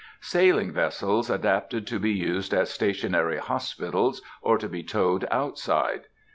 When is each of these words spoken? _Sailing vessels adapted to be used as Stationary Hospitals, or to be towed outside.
_Sailing 0.19 0.71
vessels 0.71 1.29
adapted 1.29 1.85
to 1.85 1.99
be 1.99 2.09
used 2.09 2.55
as 2.55 2.71
Stationary 2.71 3.37
Hospitals, 3.37 4.23
or 4.41 4.57
to 4.57 4.67
be 4.67 4.81
towed 4.81 5.27
outside. 5.29 6.07